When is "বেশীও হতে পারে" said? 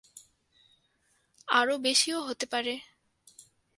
1.83-2.73